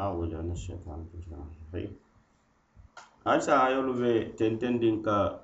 [0.00, 1.92] أعوذ من الشيطان الرجيم
[3.24, 5.40] asa ayolu be tentendin ka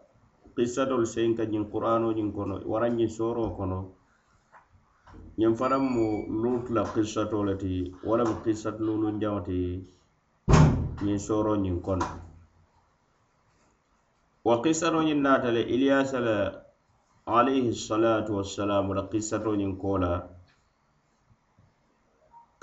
[0.56, 3.78] qissatol sen ka ñin qur'ano ñin kono wara ñin soro kono
[5.40, 6.06] ñin fanaŋ mu
[6.42, 7.74] lut la qissato le ti
[8.08, 9.58] wala mu qissat lulun jaŋo ti
[11.04, 12.04] ñin soro ñin kono
[14.48, 16.36] wa qissato ñin naata le iliyasa la
[17.38, 20.12] alayhi salatu wassalamu la qissato ñin kola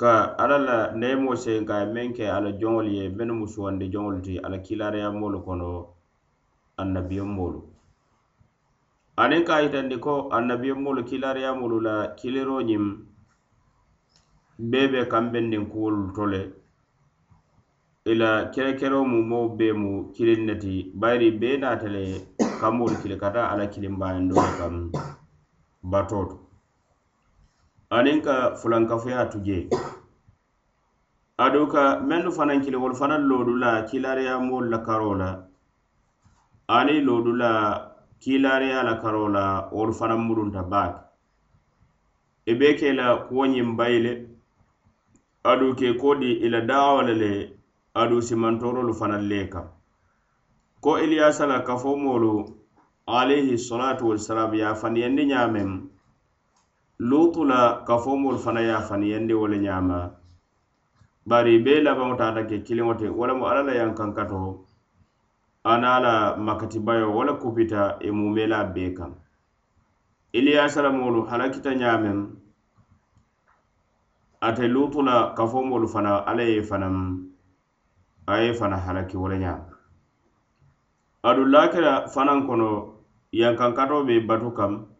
[0.00, 0.12] ka
[0.42, 4.18] alla la neemoo se ka ye meŋ ke ala joŋolu ye mennu mu suwandi joŋolu
[4.26, 5.68] ti ala kilariyamolu kono
[6.80, 7.60] annabiyomoolu
[9.22, 12.84] aniŋ ka yitandi ko annabiyomoolu kilariyamolu la kiliro ñiŋ
[14.70, 16.42] bee be kambendiŋ kuwolu to le
[18.10, 22.02] ila kerekero mu moo bee mu kiliŋ ne ti bayiri bee naata le
[22.60, 24.74] kammoolu kili ka taa ala kilimbaayandoo le kaŋ
[25.90, 26.36] batoo to
[27.96, 29.58] aniŋ ka fulankafuya tu je
[31.44, 35.30] aduŋ ka mennu fanaŋ kili wolu fanaŋ loodu la kiilariya moolu la karo la
[36.76, 37.52] aniŋ loodu la
[38.22, 39.44] kiilariya la karo la
[39.76, 41.00] wolu fanaŋ murunta baake
[42.50, 44.12] i be ke la kuwo ñiŋ bayi le
[45.50, 47.32] aduŋ ke ko di i la daawo le le
[48.00, 49.66] aduŋ simantorolu fanaŋ le kaŋ
[50.84, 52.32] ko iliyasa la kafo moolu
[53.18, 55.91] alayhi salatu wasalam ye a faniyandi ñaameŋ
[57.02, 60.10] lutu la kafomolu fana ye faniyandi wo le ñaama
[61.26, 64.64] bari be labaŋo taata ke kiliŋo te wo lemu alla la yankankato
[65.64, 69.12] ana la makatibayo wo le kupita i mumela bee kaŋ
[70.32, 72.18] iliyasalamolu halakita ñaameŋ
[74.40, 76.94] ate lutu la kafomolu fana alla ye fanaŋ
[78.26, 79.74] a ye fana halaki wo le ñaama
[81.22, 82.68] adulla kela fanaŋ kono
[83.32, 84.91] yankankato be batu kam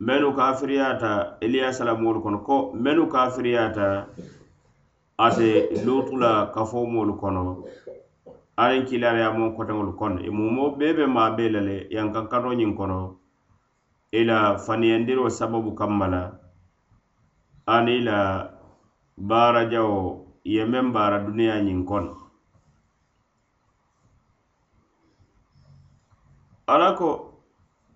[0.00, 4.06] menu kafiriyata eliyasa la moolu kono ko menu kafiriyata
[5.18, 7.64] ate lutu la kafo moolu kono
[8.56, 13.16] aniŋ kilariyamo koteŋolu kono i mumo bee be maa bee le le yankankato ñiŋ kono
[14.12, 16.22] i la faniyandiro sababu kamma la
[17.66, 18.18] ani i la
[19.16, 22.12] baarajawo ye meŋ baara duniya ñiŋ kono.
[26.66, 27.25] Ala ko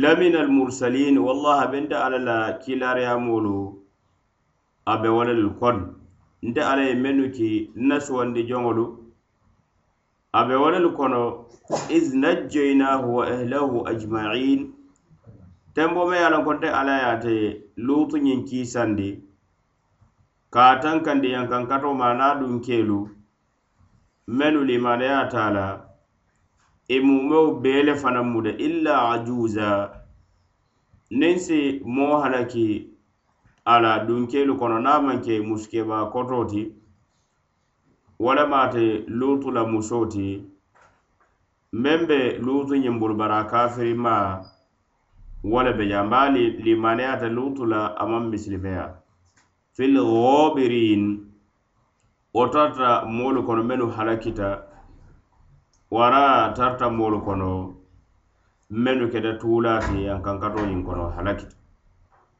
[0.00, 3.56] lamina almursalin wallahi benta ala la kilariyamolu
[4.86, 5.78] abe be walelu kon.
[6.42, 8.84] Nte ala ye mennu ki nna suwandi joŋolu
[10.32, 11.22] a be e kono
[11.96, 14.60] iz najjaynahu wa ahlahu ajmain.
[15.74, 17.34] Tembo me ye konte ala ye ate
[17.76, 19.10] lutu ñiŋ kiisandi
[20.54, 22.98] ka tankandi yankankatoma na dunkelu
[24.36, 25.66] mennu limaneyata la
[26.88, 29.68] E i mumeo bee fanaŋ mu de illa ajuza.
[31.18, 31.58] Niŋ si
[31.94, 32.66] moo halaki
[33.64, 36.62] a la dunkeelu kono niŋ a maŋ ke muskebaa koto ti
[38.24, 38.84] walama ate
[39.18, 40.26] luutu la musoo ti
[41.82, 44.28] meŋ be luutu ñiŋ burubara kafirimaa
[45.50, 46.28] wo le be jaŋ baa
[46.64, 48.84] limaneyata luutu la a maŋ misilimeya
[49.74, 51.04] fil ghobirin
[52.34, 54.48] wo tarata moolu kono mennu halakita
[55.92, 57.50] wara tarta moolu kono
[58.70, 61.56] mennu keta tuulaati yaŋ kono halakita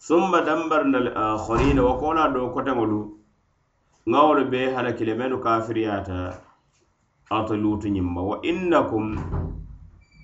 [0.07, 3.01] summa dambarna l akharina wo kola do koteŋolu
[4.11, 6.19] ŋawolu be halakile mennu kafiriyata
[7.37, 8.23] ate luutuñiŋ ma.
[8.31, 9.07] Wa innakum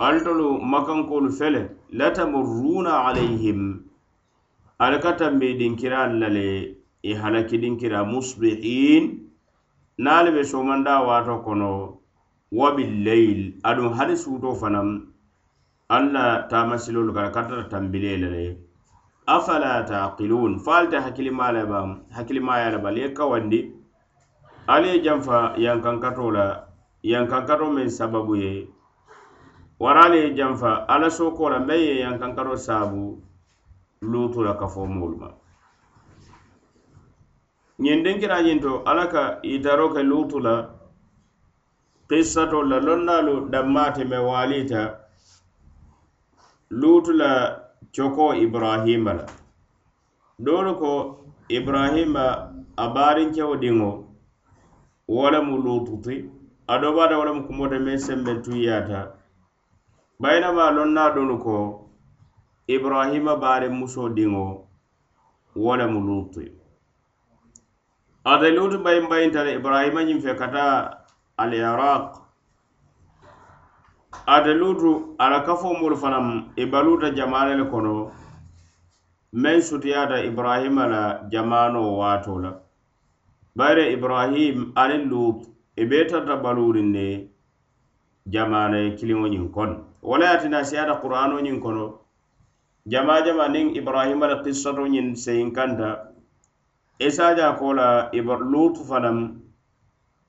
[0.06, 1.62] altolu makankolu fele
[1.98, 3.60] latamurruna alayhim
[4.78, 6.48] ali ka tambi dinkiralu la le
[7.02, 9.04] i e halaki dinkira musbihin
[9.98, 11.70] naali be somanda waato kono
[12.52, 14.88] wa billayl aduŋ hali suuto fanaŋ
[15.88, 18.46] alla taamasilolu kara kartata tambile le le
[19.26, 21.88] afala taqilun fo ali te hakkilimaa le baŋ
[22.72, 23.60] le bali ye kawandi
[24.68, 26.68] ali ye janfa yankankato la
[27.02, 28.68] yankankato meŋ sababu ye.
[29.80, 33.22] Wara ali ye janfa alla soko la meŋ ye yankankato saabu.
[34.02, 35.28] Lutu la kafo moolu ma.
[37.80, 40.77] Ñiŋ denkirañiŋ to alla ka itaro ke lutu la
[42.08, 44.82] kissato la lonnaalu dammaate me waaliita
[46.70, 47.30] luutu la
[47.94, 49.26] coko ibrahima la.
[50.44, 50.92] Doolu ko
[51.48, 52.24] ibrahima
[52.76, 53.90] a baarinkewo diŋo
[55.08, 56.14] wo lemu luututi
[56.68, 59.00] ado baada wo lemu kumote meŋ sembeŋ tuiyaata
[60.20, 61.56] bayinama lonnaa doolu ko
[62.74, 64.46] ibrahima baariŋ muso diŋo
[65.62, 66.44] wo lemu luuti
[68.30, 70.97] ate luutu bayin bayintale ibrahima ñiŋ fe ka taa
[71.42, 72.28] aliraq.
[74.26, 76.26] Ate luutu ala kafo moolu fanaŋ
[76.56, 77.08] i e baluuta
[77.58, 78.10] le kono
[79.32, 82.52] men sutiyata ibrahima la jamano wato la
[83.56, 85.46] bayre ibrahim ani lut
[85.76, 87.28] e i bee tarta baluuriŋ ne
[88.32, 91.98] jamaane kiliŋo ñiŋ kono wala yatina siyata qur'ano ñiŋ kono
[92.86, 95.90] jama jama niŋ ibrahima la kissato ñiŋ seyin kanta
[96.98, 98.10] e isaja ko la
[98.52, 99.47] luutu fanaŋ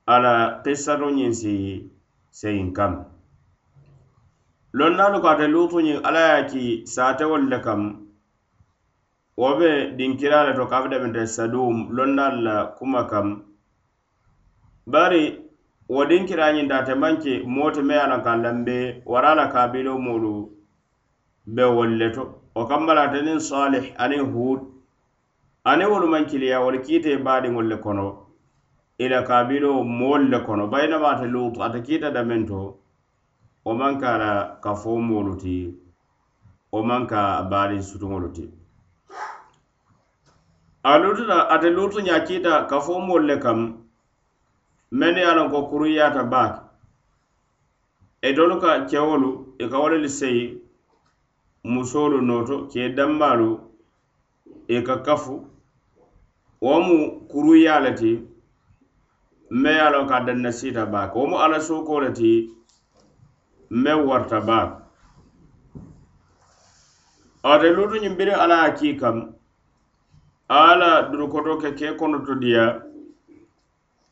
[0.06, 1.54] ala kissato ñiŋ si
[2.30, 3.04] seyin kam.
[4.72, 6.62] Loŋ naalu ko ate luutu ñiŋ ala ye ki
[6.94, 7.82] saatewolu le kam
[9.36, 12.10] wo be dinkira le to kafu daminte sadum loŋ
[12.44, 13.44] la kuma kam.
[14.86, 15.22] Bari
[15.88, 19.98] wo dinkira ñiŋ daate maŋ ke moo te me ye a lambe wara la kabilo
[19.98, 20.50] moolu
[21.46, 22.22] be wolu le to.
[22.54, 24.60] Wo kamma la niŋ salih aniŋ hud
[25.64, 28.29] aniŋ wolu maŋ kiliya wolu kiite baadiŋolu le kono.
[29.00, 30.66] ila kabilo moolu le kono.
[30.68, 32.76] Bayinama ate lut ate kiita damen to
[33.64, 34.32] wo man ka la
[34.62, 35.74] ka fo moolu ti
[36.72, 38.44] wo man ka baali sutuŋolu ti.
[40.84, 43.58] A lututa ate lutu ñaa kiita ka fo moolu le kam
[44.98, 46.60] mennu ye a loŋ ko kuruyaata baake.
[48.22, 50.44] E Itolu ka kewolu i e ka wo le seyi
[51.72, 53.50] musoolu nooto kee dambaalu
[54.68, 55.34] i e ka kafu.
[56.64, 56.96] Wo mu
[57.30, 58.29] kuruyaa le ti
[59.50, 61.14] me ye a loŋ ka danna siita baake.
[61.18, 62.50] Wo mu alla sookoo le ti
[63.70, 64.76] me warta baake.
[67.42, 69.34] Ate luutu ñiŋ biri alla ye kii kam
[70.48, 72.82] alla durukoto ke kee konoto diya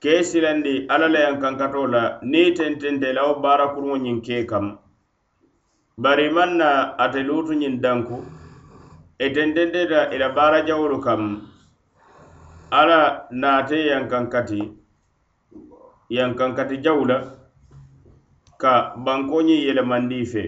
[0.01, 4.45] kee silandi alla la yaŋ kankato la niŋ tentente la wo baara kuruŋo ñiŋ kee
[4.47, 4.79] kam.
[5.99, 6.69] Bari i maŋ na
[6.99, 8.25] ate luutu ñiŋ danku
[9.19, 11.23] e tentente la i la baara jawolu kam
[12.71, 14.78] alla naate yaŋ kankati
[16.09, 17.19] yan kankati jaw la
[18.63, 18.73] ka
[19.05, 20.45] bankoñiŋ yelemandi fe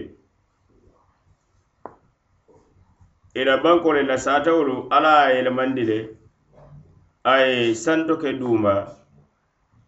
[3.39, 5.99] ila banko le la satawolu ala a yelemandi le
[7.23, 8.75] a ye santo ke duma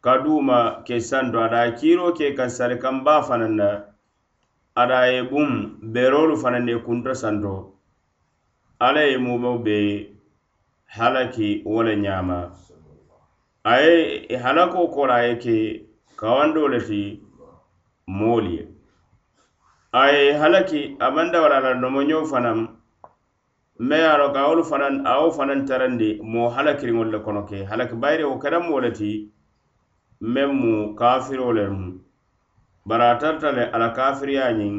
[0.02, 3.70] ka duma ke santo ada a kiiro ke ka sarikanba fanan na
[4.82, 5.50] ada a ye bum
[5.94, 7.56] berolu fanan ne kunto santo
[8.80, 9.78] ala ye mumeo be
[10.96, 12.40] halaki wo le ñaama
[13.64, 15.86] a ye e halako kola ye ke
[16.18, 17.24] kawando le ti
[18.08, 18.68] moolu ye
[19.94, 22.68] a ye halaki a maŋ dawara la nomoñoo fanaŋ
[23.80, 27.44] me ye a loŋ ka wolu fanaŋ a wo fanaŋ tarandi moo halakiriŋolu le kono
[27.46, 29.32] ke halaki bayiri wo kera moo le ti
[30.22, 32.00] meŋ mu kafiro le mu.
[32.86, 34.76] Bari a tarta le ala kafiriya ñiŋ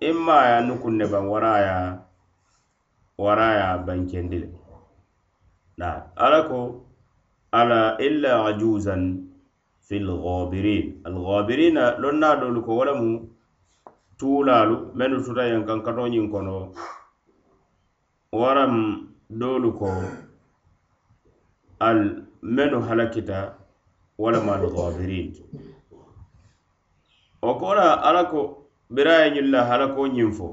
[0.00, 1.98] in ma a ye a nukuŋ ne baŋ wara a ye
[3.18, 4.48] wara a ye a bankendi le
[6.16, 6.81] ala ko
[7.52, 9.28] ala illa ajuzan
[9.80, 11.00] fil ghabirin.
[11.04, 13.28] Al ghabirina lon na dolu ko wala mu
[14.18, 16.72] tuulalu mennu tuta yankan kato ñiŋ kono.
[18.32, 18.74] Waram
[19.30, 19.88] doolu ko
[21.80, 22.00] al
[22.42, 23.54] menu halakita
[24.18, 25.28] walama al ghabirin.
[27.42, 28.40] Wo ko ala ko
[28.90, 30.48] bira ye ñiŋ halako ñiŋ fo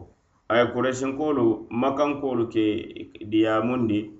[0.49, 2.65] a ye kuresinkoolu makankoolu ke
[3.31, 4.18] diyamundi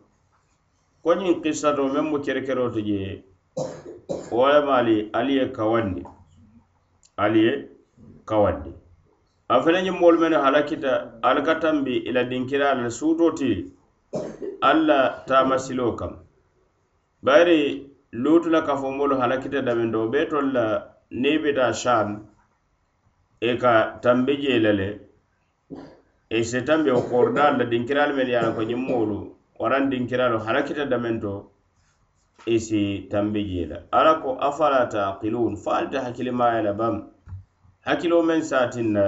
[1.03, 3.00] ko ñiŋ kissato meŋ mu kerekero ti je
[4.32, 6.03] lema ali ali ye kawandi
[7.24, 7.53] ali ye
[8.29, 8.72] kawandi
[9.53, 10.91] a fele ñiŋ moolu halakita
[11.27, 13.51] ali ka tambi i la dinkira la suuto ti
[14.70, 16.13] alla la taamasiloo kam
[17.25, 17.60] bayiri
[18.12, 20.65] luutu la kafomolu halakita damindo bee tolu la
[21.22, 22.10] niŋ bita sham
[23.41, 24.89] i ka tambi jee la le
[26.29, 29.83] i si tambi o koordaalu la dinkiraalu menu ye a la ko ñiŋ moolu waraŋ
[29.91, 31.33] dinkiraalu halakita daminto
[32.47, 36.95] i si tambi jee la alla ko afala taaqiluun fo ali te hakkilimaaya la bam.
[37.85, 39.05] Hakkiloo meŋ saatin na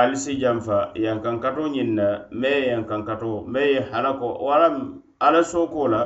[0.00, 2.06] ali si janfa yankankato ñiŋ na
[2.40, 4.68] me ye yankankato me ye halako wara
[5.20, 6.02] ala sooko la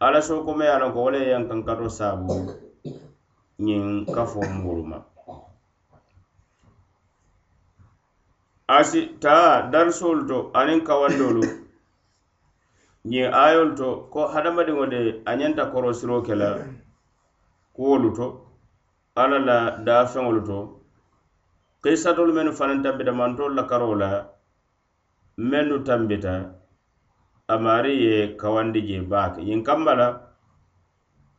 [0.00, 2.34] ala sooko me ye a lonko wo le ye yankankato saabu
[3.66, 3.84] ñiŋ
[4.14, 4.98] kafo muru ma
[8.78, 11.59] asi taa darisoolu to aniŋ kawandoolu
[13.08, 16.48] ñiŋ ayolu to ko hadamadiŋo de a ñanta korosiro ke la
[17.74, 18.26] kuwolu to
[19.16, 20.58] alla la daafeŋolu to
[21.82, 24.10] kisatolu mennu fanaŋ tambita mantolu la karoo la
[25.50, 26.32] mennu tambita
[27.48, 29.40] amaari ye kawandi je baake.
[29.48, 30.06] Ñiŋ kamba la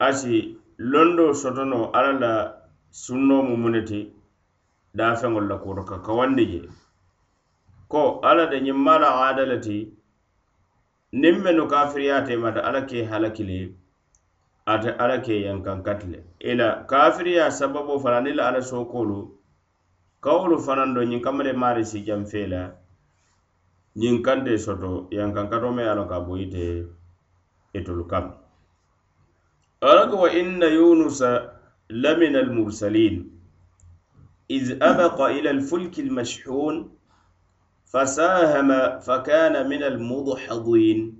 [0.07, 0.57] asi
[0.91, 2.33] londo sotono alla la
[2.89, 4.13] sunno mu muneti ti
[4.97, 6.61] daafeŋolu la kuwoto ka kawandi je.
[7.91, 9.77] Ko alla de ñiŋ maa la aada le ti
[11.13, 13.75] niŋ mennu kafiriyate mata alla ke halakili
[14.65, 19.19] ate alla ke yankankati le ila kafiriya sababo fana ni la alla sokolu
[20.21, 22.61] kawolu fanaŋ do ñiŋ kamale mari si janfe la
[23.99, 26.87] ñiŋ kante soto yankankato me ye a loŋ ka boyite
[27.73, 28.25] itolu kam.
[29.81, 31.29] Alako wa inna yunusa
[31.89, 33.15] lamina almursalin
[34.47, 36.75] iz abaqa ila alfulki almashhun
[37.93, 41.17] فساهم فكان من المضحضين.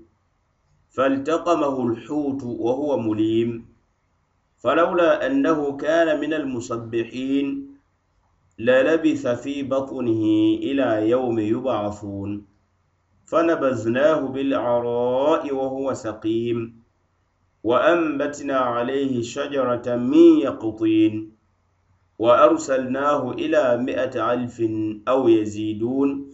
[0.90, 3.66] فالتقمه الحوت وهو مليم.
[4.58, 7.76] فلولا أنه كان من المصبحين
[8.58, 10.24] للبث في بطنه
[10.62, 12.44] إلى يوم يبعثون.
[13.26, 16.82] فنبذناه بالعراء وهو سقيم.
[17.64, 21.32] وأنبتنا عليه شجرة من يقطين.
[22.18, 24.62] وأرسلناه إلى مئة ألف
[25.08, 26.32] أو يزيدون.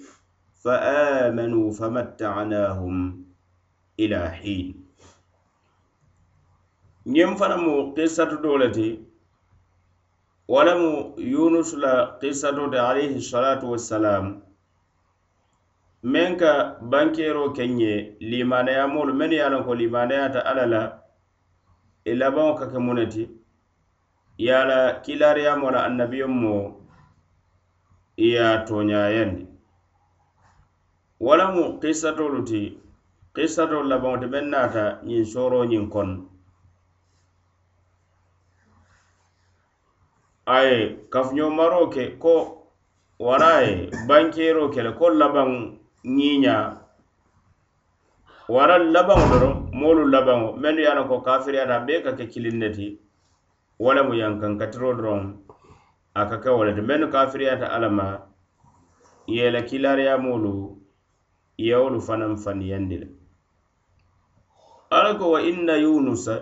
[0.63, 3.25] فآمنوا فمتعناهم
[3.99, 4.85] إلى حين
[7.05, 8.89] ينفنم قصة دولتي
[10.47, 10.81] ولم
[11.17, 14.43] يونس لا قصة عليه الصلاة والسلام
[16.03, 20.81] meŋ ka bankero kenye limanayamolu mennu ye a loŋ ko limanayata alla la
[22.03, 23.23] i labaŋo ka ke mune ti
[24.37, 26.55] ye a la kilariyamo la annabiyon mo
[28.17, 29.46] i ye a toñayandi
[31.20, 32.78] walamu kisatolu ti
[33.34, 36.16] kisatolu labaŋo ti meŋ naata ñiŋ soro ñiŋ kono.
[40.46, 40.76] Aye
[41.12, 42.34] kafuñomaro ke ko
[43.26, 45.50] wara ye bankero ke le ko labaŋ
[46.16, 46.56] ñiiña.
[48.48, 52.68] Wara labaŋo doro moolu labaŋo mennu ye a ko kafiriyata bee ka ke kiliŋ ne
[52.76, 52.86] ti
[53.78, 55.22] wo lemu yankankatiro doroŋ
[56.14, 56.80] a ka ke wo le ti.
[56.80, 58.06] Mennu kafiriyata alla ma
[59.26, 59.60] ye la
[61.58, 63.08] i ye wolu fanaŋ faniyandi le
[64.96, 66.34] ala ko wa inna yunusa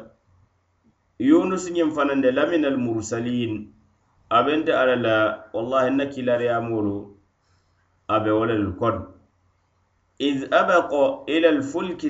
[1.28, 3.52] yunusu ñiŋ fanaŋ de lamina al mursalin
[4.28, 5.16] abente ala la
[5.54, 6.94] wallahi nna kilariyamolu
[8.14, 9.02] abe wo lelu kono
[10.28, 12.06] id abaqo ila al fulki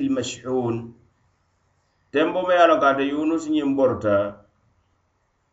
[2.11, 4.15] tembo me yalo a yunus ka ñiŋ borta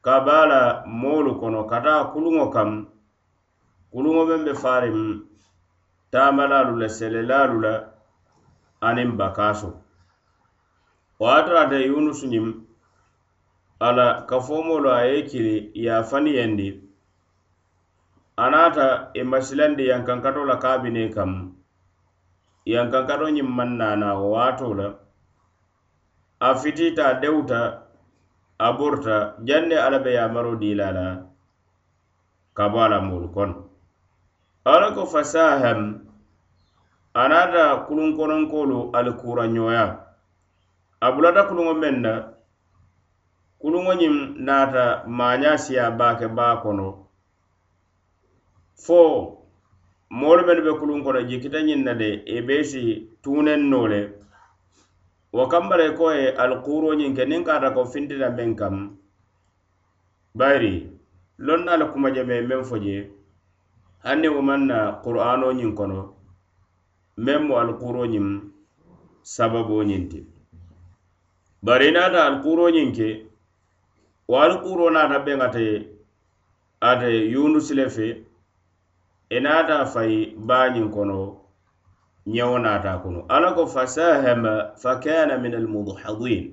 [0.05, 2.71] ka bala moolu kono kata kuluŋo kam
[3.93, 4.99] kuluŋo meŋ be farim
[6.15, 7.75] taamalaalu la selelaalu la
[8.87, 9.71] aniŋ bakaaso
[11.21, 12.47] wo a tarata yunusu ñiŋ
[13.87, 13.91] a
[14.29, 15.57] kafoomolu a ye kili
[15.87, 16.69] yaafaniyandi
[18.43, 21.33] a naata e i masilandi yankankato la kaabine kam
[22.73, 24.89] yankankato ñiŋ maŋ naana wo waato la.
[26.41, 27.61] A fitiita a dewuta
[28.59, 29.17] a borta
[29.47, 31.07] janne alla be yaamaro diila la
[32.57, 33.74] ka bo a la moolu kono.
[34.65, 36.01] ala ko fasaham
[37.15, 39.85] anata kulunkononkolu ali kuraɲoya
[41.01, 42.13] a bulata kuluŋo meŋ na
[43.61, 44.15] kuluŋo ñiŋ
[44.47, 44.85] naata
[45.19, 46.89] maaña siya baake baa kono
[48.85, 49.01] fo
[50.19, 52.83] moolu mennu be kuluŋ kono jikita ñiŋ na de e i be si
[53.23, 54.01] tuuneŋ noo le
[55.37, 58.77] wo kamba le ko ye alikuuro ñiŋ ke niŋ kaata ko fintina meŋ kam
[60.39, 60.75] bayiri
[61.47, 62.97] loŋ na ali kumajame meŋ fo je
[64.05, 66.01] hanni wo maŋ na qur'ano ñiŋ kono
[67.25, 68.27] meŋ mu alkuro ñiŋ
[69.33, 70.21] sababo ñiŋ ti.
[71.65, 73.09] Bari naata alkuro ñiŋ ke
[74.29, 75.65] wo alkuro naata beŋ ate
[76.91, 78.07] ate yunusi le fe
[79.31, 80.19] e i naata fayi
[80.49, 81.19] baa kono
[82.35, 86.45] ñewo naata kono alla ko fasahama fa kana min almudhadin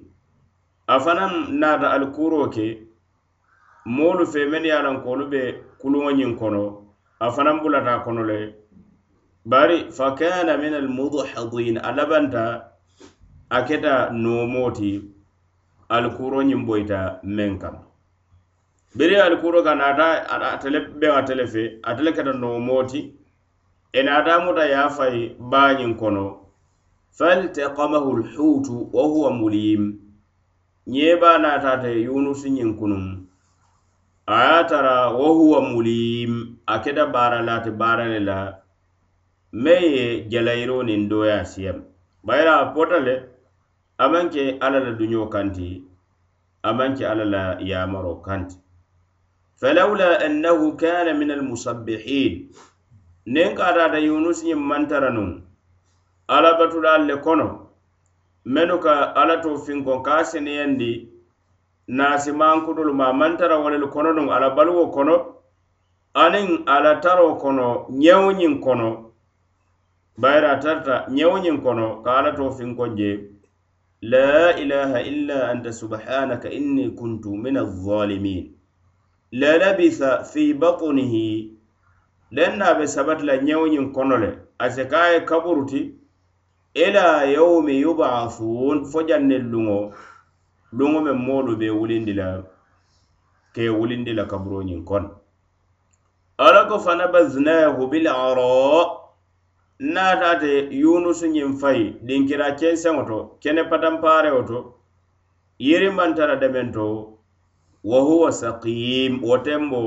[0.88, 1.32] a fanaŋ
[1.62, 2.66] naata alkuro ke
[3.86, 5.42] moolu fe men ye a lanko olu be
[5.80, 6.81] kuluŋo ñiŋ kono
[7.24, 8.40] a fanaŋ bulata kono le
[9.52, 12.44] bari fakana min almudhadin a labanta
[13.50, 14.90] a keta noomoo ti
[15.96, 17.00] alikuuro ñiŋ boyita
[17.36, 17.76] meŋ kam
[18.98, 20.08] biri alikuro ka nata
[20.56, 21.44] atele beŋ atele
[21.90, 23.02] atele keta nomoti
[24.46, 24.64] muta
[25.52, 26.26] bañin kono
[27.18, 29.84] faltaqamahu lhutu wa huwa mulim.
[30.88, 32.72] Ñeba natate yunusi ñin
[34.28, 38.58] a ye tara wo huwa mulim a keta baara laati bara ne la
[39.54, 41.84] meŋ ye jalayiro niŋ dooya siyam.
[42.24, 43.16] Bayra potale
[43.98, 45.84] amanke alala dunyo kanti
[46.64, 48.56] amanke alala ya maro kanti.
[49.60, 52.54] Falawla annahu kana min almusabbihin
[53.26, 55.42] niŋ ka da yunus ni maŋ tara nuŋ
[56.28, 57.68] alla le kono
[58.46, 60.24] menuka ka alla to finkoŋ ka a
[61.98, 65.16] naasimankuɗolu ma mantara wolelu kono nuŋ ala baluwo kono
[66.24, 67.68] aniŋ ala taro kono
[68.02, 68.90] ñewñiŋ kono
[70.22, 73.10] bayira a tarta ñewñiŋ kono ka ala to finkon je
[74.12, 78.44] la ilaha illa anta subhanaka inni kuntu min alzalimin
[79.40, 81.28] lalabitha fi batunihi
[82.36, 84.30] lenna be sabati la ñewñiŋ kono le
[84.64, 85.82] ase ka a ye kaburuti
[86.74, 89.92] ila yawmi yubathun fo jannel luŋo
[90.78, 92.28] luŋo meŋ moolu be wulindi la
[93.54, 95.10] ke wulindi la kaburoñiŋ kono
[96.46, 98.52] ala ko fanabaznahu bilara
[99.94, 100.52] naataate
[100.82, 104.60] yunusu ñiŋ fayi dinkira kenseŋo to kene patanpaareo to
[105.60, 107.18] yirimantara demen to
[107.84, 109.82] wa huwa sakim wo tembo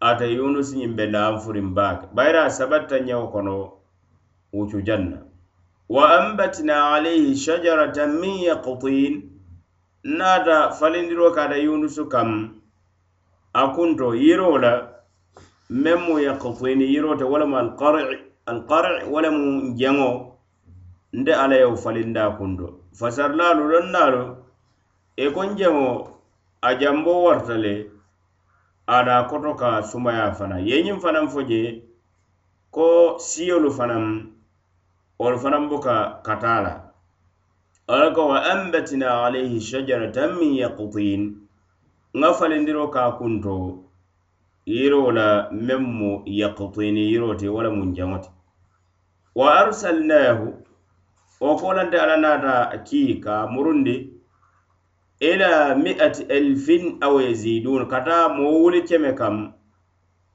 [0.00, 3.54] ate yunusu ñiŋ be laanfurin baake bayira sabatta ñewo kono
[4.52, 5.18] wucu janna.
[5.88, 9.27] Wa ambatna alayhi shajaratan min yaqtin
[10.16, 12.60] naata falindiro kaata yunusu kam
[13.52, 14.88] a kunto yiro la
[15.70, 20.10] meŋ mu yakfini yiro te walamu alqari walamu jeŋo
[21.12, 22.80] nte alla ye falinda kunto.
[22.98, 24.36] Fasarilaalu lonnaalu
[25.16, 26.08] e kon jeŋo
[26.62, 27.90] a jambo warta le
[28.86, 30.56] ada koto ka sumaya fana.
[30.60, 31.84] Ye ñiŋ fanaŋ fo je
[32.70, 34.04] ko siyolu fanaŋ
[35.18, 36.87] wolu fanaŋ buka kataa la
[37.88, 41.22] alla ko wa ambatina alayhi shajaratan min yaqutin
[42.20, 43.84] ŋa falindiro ka kunto
[44.66, 48.18] yiro la meŋ mu yaqutini yiro ti wala mu jaŋo
[49.38, 50.46] wa arsalnahu
[51.40, 52.54] wo kolante ala nata
[52.86, 53.96] ki ka murundi
[55.30, 59.36] ila miati elfin aw yazidun kata mo wuli keme kam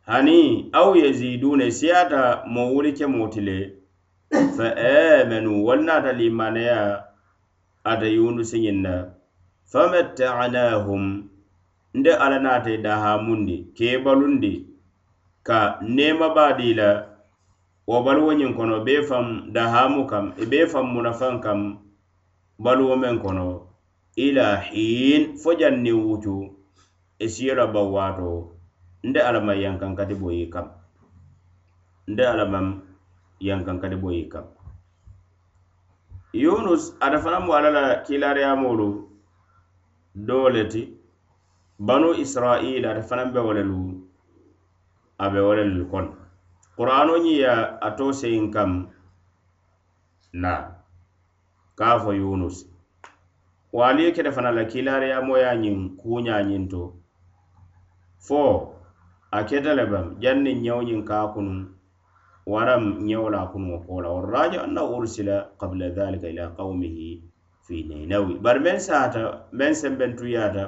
[0.09, 2.21] hani aw yazidun siyata
[2.53, 3.57] mo wuli kemoti le
[4.57, 4.67] fa
[5.21, 7.12] amanu wal nata limaneya
[7.91, 8.93] ata yunusi ñiŋ na
[9.71, 11.03] famattanahum.
[11.93, 14.53] Nde ala naata dahamundi kebalundi
[15.47, 16.89] ka nema baadi la
[17.87, 21.59] wo baluwo ñiŋ kono be fam dahamu kam i be fam munafaŋ kam
[22.63, 23.47] baluwo meŋ kono
[24.25, 26.35] ila hin fo janni wutu
[27.19, 28.29] i e siyora baw waato.
[29.03, 30.67] Nde alama maŋ yankankati boyi kam.
[32.11, 32.81] Nde alamam maŋ
[33.47, 34.45] yankankati boyi kam.
[36.33, 38.87] yunus ata fanaŋ mu alla la kilariyamolu
[40.27, 40.81] doo le ti
[41.87, 43.79] banu israila ata fanaŋ be wo le lu
[45.23, 46.09] a be wo le kono
[46.75, 48.71] qur'ano ñiya ye a to seyin kam
[50.33, 50.51] na
[51.75, 52.65] ka fo yunus.
[53.73, 56.41] Waali kete fana la kiilaariyamoo ye a ñiŋ kuuñaa
[56.71, 56.81] to.
[58.25, 58.73] Fo
[59.31, 61.27] a keta le bam janni ñewo ñiŋ ka a
[62.45, 67.09] waram ñewla kunuŋo kola warraji anna ursila qabla dhalika ila qaumihi
[67.65, 69.21] fi nainawi bari men saata
[69.57, 70.63] meŋ sembentuyata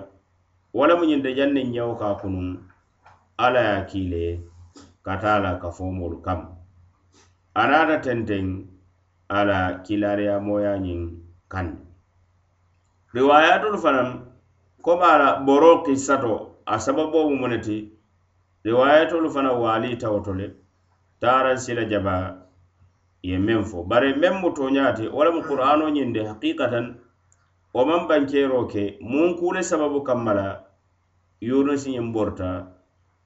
[0.76, 2.48] wo lemu ñinta janni ñewo ka kunuŋ
[3.44, 4.24] alla ye kiile
[5.06, 6.40] ka taa la kafomolu kam.
[7.60, 8.46] A naata tenteŋ
[9.38, 11.02] ala kilaariyamoyañiŋ
[11.52, 11.78] kandi
[13.16, 14.10] riwayatolu fanaŋ
[14.86, 16.34] komi a boro kissato
[16.66, 17.48] a sababoo mu mu
[18.66, 20.48] riwayatolu fana wali to le
[21.22, 22.46] taran sila jaba
[23.24, 23.84] ye men fo.
[23.84, 26.86] Bari men mu tooñaate wala mu qur'ano ñinde haqiqatan
[27.74, 30.64] wo man bankero ke mun kule sababu kammala
[31.42, 32.72] yunusi ñiŋ borta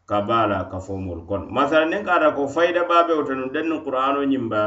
[0.09, 1.47] ka bala ka fomol kon.
[1.53, 4.61] Masala nin kata ata ko fayida baabeo te nuŋ dennu qur'ano ñiŋ ba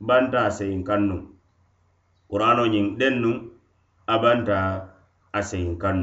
[0.00, 1.22] banta seyin kannu nuŋ
[2.30, 3.32] qur'ano ñiŋ dennu
[4.06, 4.58] a banta
[5.32, 5.98] a seyin kaŋ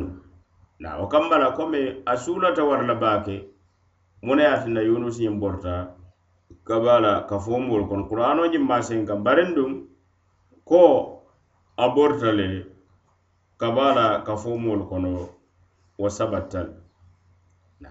[0.80, 3.36] na o kamma kome komi a suulata wara baake
[4.24, 4.82] mune ye a tinna
[5.40, 5.99] borta
[6.70, 9.50] gabala ka fo moolu kono qur'ano ñiŋ maaseŋ kaŋ bariŋ
[10.70, 10.82] ko
[11.84, 12.50] a borita le
[13.60, 15.30] kabala ka fomol kono
[16.00, 17.90] wo sabatta le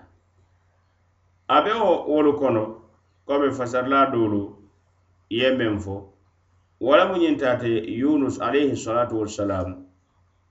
[1.55, 2.63] a be wo wolu kono
[3.27, 4.43] komi fasarla dolu
[5.39, 5.95] ye meŋ fo
[6.87, 7.35] wala le mu ñiŋ
[8.01, 9.69] yunus alayhi salatu wassalam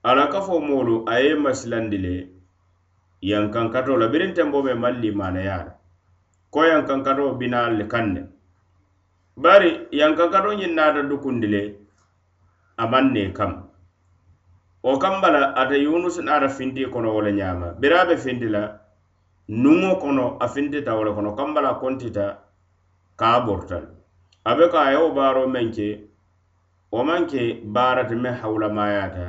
[0.08, 2.14] ala ka fo moolu a ye masilandi le
[3.30, 5.77] yankankato la biriŋ tenbo be maŋ limaneya la
[6.50, 8.22] ko yankankato binaalu le kanne
[9.36, 11.62] bari yankankato ñin naata dukundi le
[12.76, 13.52] a man ne kam
[14.82, 18.62] wo kambala ata yunus yunusu naata finti kono wo le ñama biri be finti la
[19.48, 22.38] nuŋo kono a fintita wo le kono kambala kontita
[23.16, 23.84] ka bortal.
[24.44, 25.88] A be ka a yewo baaro meŋ ke
[26.92, 27.42] wo maŋ ke
[27.74, 29.26] baarati meŋ hawulamayaata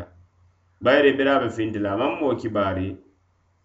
[0.84, 2.88] bayiri biri a be finti la a maŋ moo kibaari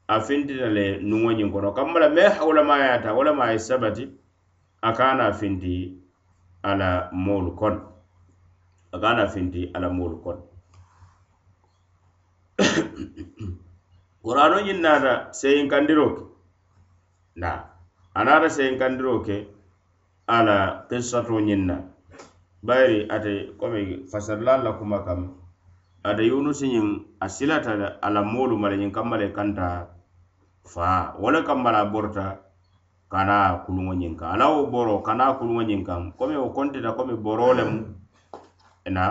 [0.07, 4.05] a fintita le nuŋo ñiŋ kono kamma la mee hawulamayata wo lema ye sabati
[4.83, 5.75] a kana finti
[6.63, 6.89] a la
[7.25, 7.81] moolu kono
[8.93, 10.43] a kana finti a la moolu kono
[14.25, 16.23] qur'ano ñiŋ naata seyinkandiro ke?
[17.37, 17.51] Na.
[18.15, 19.37] A naata seyinkandiro ke
[20.27, 20.57] a la
[20.89, 21.77] kissato ñiŋ na.
[22.67, 25.21] Bayiri ate komi fasarilaal la kuma kam
[26.09, 26.87] ate yunusi ñiŋ
[27.21, 29.94] a silata a la moolu ma le ñiŋ kamma le kanta
[30.65, 32.27] faa wo le kamba la borta
[33.13, 37.15] kana kuluŋo ñiŋ kaŋ ala wo boro kana kuluŋo ñiŋ kaŋ komi wo kontita komi
[37.25, 37.79] boro lemu
[38.97, 39.05] na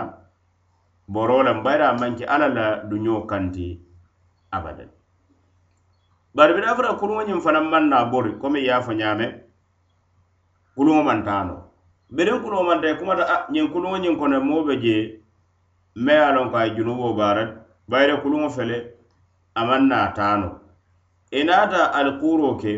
[1.08, 3.66] boro lemu bayiri a manke alla la duñoo kanti
[4.50, 4.90] abadan.
[6.34, 9.26] Bari bida fota kuluŋo ñiŋ fanaŋ maŋ na bori komi ye a fo ñaame
[10.76, 11.54] kuluŋo maŋ taano
[12.14, 14.96] biriŋ kuluŋo maŋ taa kumata a ñiŋ kuluŋo ñiŋ kono moo be je
[16.04, 17.44] me ye a loŋ ko a ye junuboo baara
[17.90, 18.76] bayiri kuluŋo fele
[19.54, 20.63] a maŋ na taano
[21.38, 22.72] i naata alikuuro ke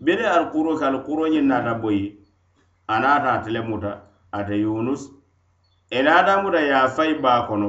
[0.00, 2.04] bede alikuuro ke alikuuro ñiŋ naata boyi
[2.88, 3.92] a naata ate le muta
[4.32, 5.02] ate yunus.
[5.90, 7.68] I naata muta ye a fayi baa kono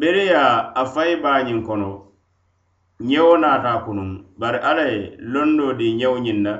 [0.00, 0.34] bere ye
[0.80, 1.88] a fayi baa ñiŋ kono
[3.08, 6.52] ñewo naata kunuŋ bari alla ye londo di ñewo ñiŋ na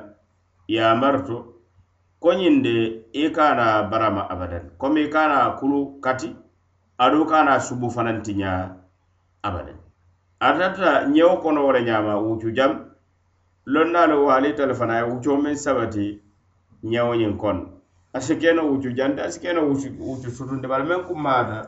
[0.73, 1.37] ye a marito
[2.23, 2.75] ko ñiŋ de
[3.13, 4.65] i kana barama abadan.
[4.81, 6.29] Komi i kana kulu kati
[6.99, 8.63] aduŋ kana subu fanaŋ ti ñaa
[9.47, 9.79] abadan.
[10.41, 12.89] atata ñewo kono wo le ñama wucu jam.
[13.67, 16.07] Lonnaalu waalitolu fana ye wucoo meŋ sabati
[16.91, 17.63] ñewo ñiŋ kono
[18.17, 21.59] asi keno wucu jante asi keno wucu, wucu sutunde bari meŋ kummaata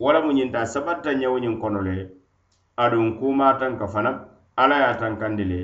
[0.00, 2.10] wo le mu ñinta sabatta ñewo ñiŋ kono le
[2.76, 4.10] aduŋ kuma tanka fana
[4.56, 5.60] alla ye tankandi le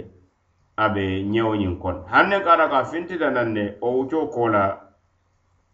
[0.77, 4.49] a be ñewo ñiŋ kono hanne ka ata ka fintita naŋ ne wo wucoo koo
[4.49, 4.65] la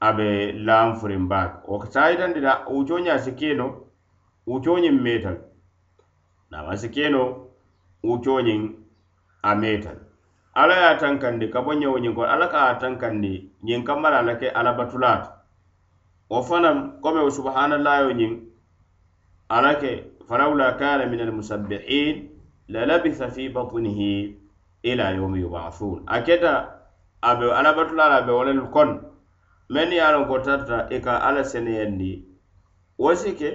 [0.00, 3.66] a be laanfurin baake wo sayitandi la wucoo ñaa si keno
[4.46, 5.51] wucoo ñiŋ meeta le
[6.52, 7.22] namansi keno
[8.04, 8.60] wucoñiŋ
[9.42, 9.98] a metan
[10.60, 13.32] alla ye a tankandi ka bo ñewo ñiŋ ko ala ka a tankandi
[13.64, 14.98] ñiŋ kammala la ke alla to
[16.30, 18.32] wo fanaŋ komi wo subhanallayo ñiŋ
[19.48, 19.90] alla ke
[20.28, 22.16] falawla kana min almusabbihin
[22.68, 24.36] lalabitha fi batnihi
[24.82, 26.02] ila yaumi yubathun.
[26.06, 26.54] A keta
[27.22, 29.00] a be alabatula la be wolelu kono
[29.72, 32.12] meŋ ye a loŋ ko tarta i ka ala seneyandi
[32.98, 33.50] wo si ke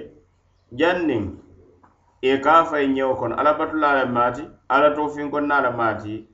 [2.22, 6.26] i ka a fayi ñeo kono alabatula le maati ala tofinkonna le maati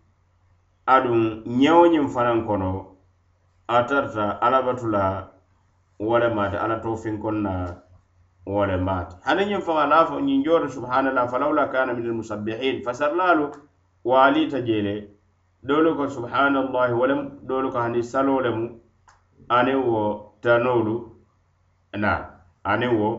[0.86, 1.20] aduŋ
[1.60, 2.96] ñeo ñiŋ fanaŋ kono
[3.68, 5.28] a tarta alabatula
[6.00, 7.52] wo le maati ala tofinkonna
[8.46, 9.16] wo le maati.
[9.24, 13.50] Hani ñiŋ faŋa la fo ñiŋ jooto subhanallah falawla kana min almusabbihin fasarlaalu
[14.04, 14.94] waaliita jee le
[15.62, 18.80] doolu ko subhanallahi wo lemu doolu ko hani saloo lemu
[19.48, 20.96] aniŋ wo tanoolu
[21.96, 22.12] na
[22.64, 23.10] aniŋ wo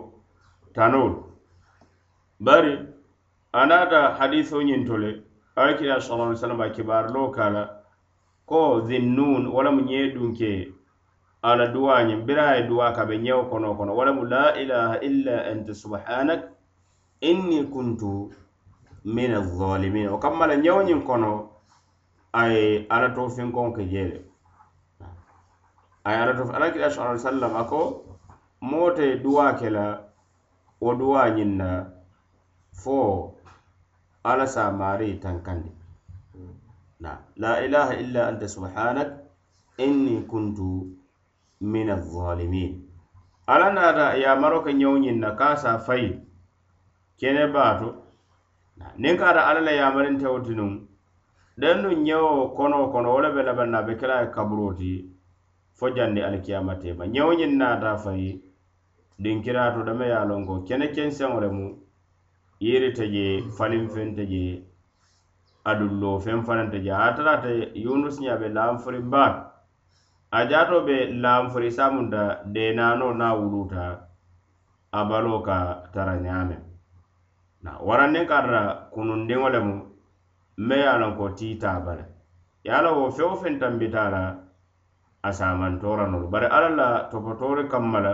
[0.74, 1.25] tanoolu.
[2.40, 2.80] bari
[3.54, 5.24] a naata hadiso ñinto le
[5.56, 7.64] alakira sallallahu alaihi wasallam a kibaarilo ka la
[8.46, 10.74] ko zinnun wala mu ñee dunke
[11.42, 15.00] ala duwa ñiŋ bira ye duwa ka be ñewo kono kono wala mu la ilaha
[15.00, 16.52] illa anta subhanak
[17.22, 18.30] inni kuntu
[19.06, 21.50] min azalimin o kamma la ñewo ñiŋ kono
[22.34, 24.20] a ye ala to finkoŋo ke jee le
[26.04, 27.82] a ye ala to alakira sallallahu alaihi wasallam a ko
[28.62, 30.04] moo te duwa ke la
[30.82, 31.95] wo duwa ñiŋ na
[32.82, 33.34] fo
[34.24, 35.72] ala sa maari tankandi
[37.00, 39.10] na la ilaha illa anta subhanak
[39.78, 40.96] inni kuntu
[41.62, 42.82] min alzalimin.
[43.48, 46.20] Ala naata yamaro ke ñewo ñiŋ na ka sa fayi
[47.20, 47.90] kene baato.
[48.98, 50.72] Niŋ kaata alla la yamarintewol ti nuŋ
[51.58, 54.92] dennu ñewo kono kono wo le be labaŋ na be kela ye kaburo ti
[55.78, 58.42] fo jandi alikiyama tema ñewo ñiŋ naata fayi
[59.20, 61.85] dinkirato dame ye a lonko kene kenseŋo le mu.
[62.60, 64.64] yerita je falin fente je
[65.66, 67.50] adullo feŋ fananta je a tarata
[67.86, 69.42] yunus ña be lanforin baalu
[70.32, 72.22] a jaato be lanfori samunta
[72.54, 73.86] denano na wuluta
[74.92, 75.58] a balo ka
[75.94, 76.58] tara ñaame
[77.64, 78.62] na warannin karra
[78.94, 79.76] kunundiŋo lemu
[80.68, 82.06] me ye a loŋ ko tiita bala
[82.66, 84.24] ye a la wo feŋ wo feŋ tambita la
[85.28, 88.14] a samantora nolu bari alla la topotori kamma la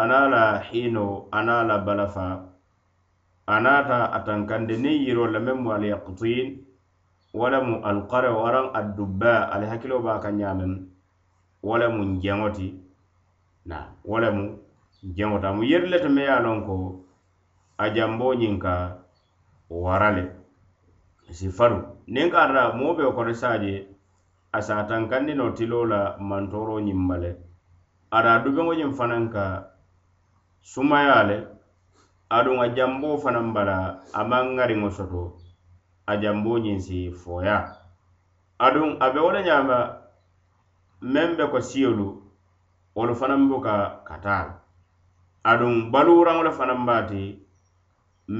[0.00, 2.55] ana la hiino ana la balafa
[3.46, 6.46] anata atankande niŋ yiro lameŋ mu alyakutin
[7.38, 10.72] walamu alkare waraŋ addubba ali hakkilo be a ka ñameŋ
[11.62, 12.66] walamu njeŋo ti
[13.68, 14.44] na walamu
[15.16, 16.74] jeŋo ta mu yeri le teme ye a loŋ ko
[17.78, 18.74] a jambo ñiŋ ka
[19.70, 20.24] wara le
[21.30, 21.78] si faru.
[22.06, 23.86] Niŋ ka ata moo be kono saaje
[24.52, 27.30] a se tankandi no tilo la mantoro ñiŋ ma le
[28.10, 29.44] ada dubeŋo ñiŋ fanaŋ ka
[30.62, 31.55] sumaya le
[32.34, 33.78] aduŋ a jambo fanaŋ bala
[34.12, 35.22] a maŋ ŋariŋo soto
[36.10, 37.56] a jambo ñiŋ si fooya
[38.66, 39.78] aduŋ a be wo le ñaama
[41.12, 42.08] meŋ be ko siyolu
[42.96, 43.74] wolu fanaŋ buka
[44.08, 44.54] ka taa la
[45.50, 47.22] aduŋ baluuraŋo le fanaŋ baati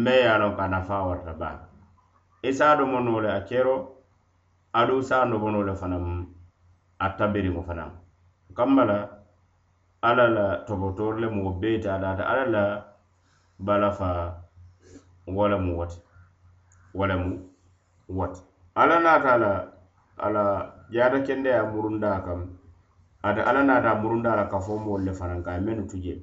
[0.03, 1.57] me ye a loŋ ko a nafaa warata baa
[2.43, 3.77] e i se a domo noo le a kero
[4.81, 6.05] aduŋ se a nobo noo le fanaŋ
[7.05, 7.91] a tabiriŋo fanaŋ
[8.57, 8.99] kamma la
[10.09, 12.65] alla la tobotoori le moo bee te a daata alla la
[13.59, 14.09] bala fa
[15.27, 15.93] wala mu wat.
[16.97, 17.37] Wala mu
[18.09, 18.41] wati
[18.75, 19.53] ala naata ala
[20.17, 20.43] ala
[20.89, 22.57] jaata kende ya murunda kam.
[23.23, 26.15] Ata ala naata murunda la ka fo moolu le fanaŋ ka a mennu tu je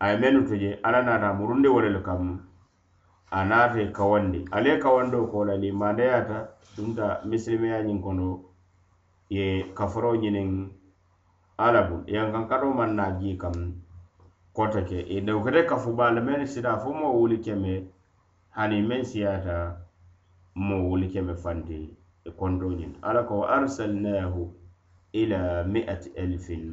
[0.00, 0.54] a ye mennu tu
[0.86, 2.48] ala naata murunde wo le kam.
[3.30, 8.40] A naata kawandi ale ye kawandoo ko la li mandeyata dunta misilimeya ñiŋ kono
[9.28, 9.44] ye
[9.76, 10.48] kafaro ñiniŋ
[11.58, 13.54] alabu bulu yankankatoo maŋ naa jii kam.
[14.58, 17.74] Kota ke i dewkete kafuba le meŋ sita fo moo wuli keme
[18.56, 19.56] hani meŋ siyata
[20.66, 21.78] moo wuli keme fanti
[22.28, 24.42] i konto ñiŋ alla ko arsalnahu
[25.20, 25.40] ila
[25.72, 26.64] miati elfin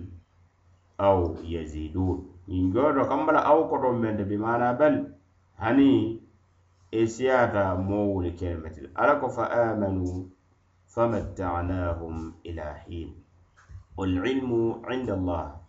[1.08, 1.20] aw
[1.54, 2.18] yazidun
[2.50, 4.96] ñiŋ joto kambala aw koto mente bi mana bal
[5.62, 5.90] hani
[6.92, 10.10] i siyata moo wuli keme ti alla ko fa amanu
[10.96, 13.10] فمتعناهم إلى حين
[13.98, 14.52] والعلم
[14.90, 15.65] عند الله